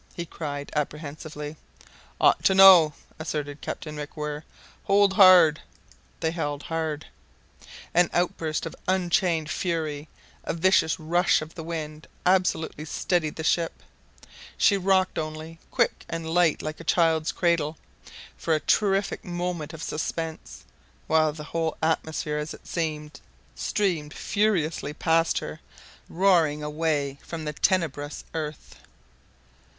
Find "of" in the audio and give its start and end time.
8.65-8.75, 11.43-11.53, 19.71-19.83